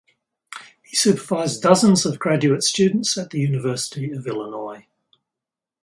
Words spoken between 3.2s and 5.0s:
the University of Illinois.